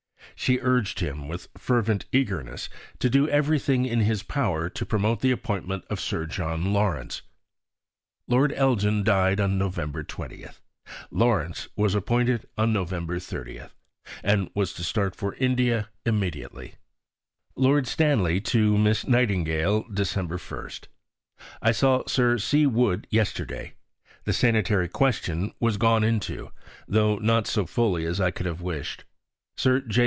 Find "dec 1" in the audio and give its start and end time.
19.89-20.71